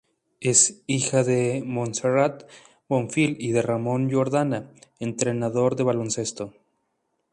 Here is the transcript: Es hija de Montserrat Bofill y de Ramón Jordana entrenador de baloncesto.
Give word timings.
Es 0.39 0.81
hija 0.87 1.23
de 1.23 1.61
Montserrat 1.63 2.49
Bofill 2.89 3.37
y 3.39 3.51
de 3.51 3.61
Ramón 3.61 4.11
Jordana 4.11 4.71
entrenador 4.99 5.75
de 5.75 5.83
baloncesto. 5.83 6.55